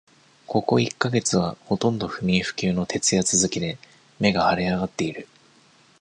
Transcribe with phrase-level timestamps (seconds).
[0.47, 3.77] ここ一ヶ月は、ほとんど不眠不休の徹夜続きで、
[4.19, 5.27] 目が腫れ上がっている。